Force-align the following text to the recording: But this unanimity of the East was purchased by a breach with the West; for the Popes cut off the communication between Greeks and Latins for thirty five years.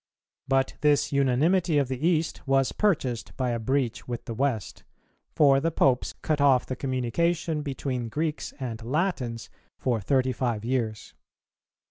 But 0.47 0.77
this 0.81 1.11
unanimity 1.13 1.77
of 1.77 1.87
the 1.87 2.07
East 2.07 2.47
was 2.47 2.71
purchased 2.71 3.37
by 3.37 3.51
a 3.51 3.59
breach 3.59 4.07
with 4.07 4.25
the 4.25 4.33
West; 4.33 4.83
for 5.35 5.59
the 5.59 5.69
Popes 5.69 6.13
cut 6.23 6.41
off 6.41 6.65
the 6.65 6.75
communication 6.75 7.61
between 7.61 8.09
Greeks 8.09 8.51
and 8.59 8.81
Latins 8.83 9.51
for 9.77 10.01
thirty 10.01 10.31
five 10.33 10.65
years. 10.65 11.13